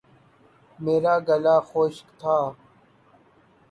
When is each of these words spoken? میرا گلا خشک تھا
میرا 0.79 1.15
گلا 1.27 1.55
خشک 1.69 2.07
تھا 2.19 2.37